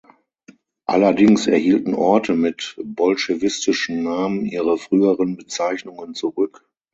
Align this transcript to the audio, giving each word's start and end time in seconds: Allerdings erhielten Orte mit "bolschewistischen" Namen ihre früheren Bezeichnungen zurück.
Allerdings 0.87 1.45
erhielten 1.45 1.93
Orte 1.93 2.33
mit 2.33 2.73
"bolschewistischen" 2.83 4.01
Namen 4.01 4.47
ihre 4.47 4.79
früheren 4.79 5.37
Bezeichnungen 5.37 6.15
zurück. 6.15 6.67